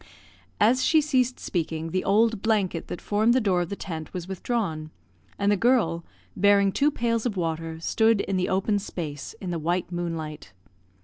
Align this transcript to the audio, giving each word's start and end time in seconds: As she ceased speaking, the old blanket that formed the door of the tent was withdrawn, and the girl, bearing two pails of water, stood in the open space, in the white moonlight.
As 0.59 0.83
she 0.83 0.99
ceased 0.99 1.39
speaking, 1.39 1.91
the 1.91 2.03
old 2.03 2.41
blanket 2.41 2.87
that 2.87 2.99
formed 2.99 3.35
the 3.35 3.39
door 3.39 3.61
of 3.61 3.69
the 3.69 3.75
tent 3.75 4.15
was 4.15 4.27
withdrawn, 4.27 4.89
and 5.37 5.51
the 5.51 5.55
girl, 5.55 6.03
bearing 6.35 6.71
two 6.71 6.89
pails 6.89 7.27
of 7.27 7.37
water, 7.37 7.79
stood 7.79 8.21
in 8.21 8.35
the 8.35 8.49
open 8.49 8.79
space, 8.79 9.35
in 9.39 9.51
the 9.51 9.59
white 9.59 9.91
moonlight. 9.91 10.53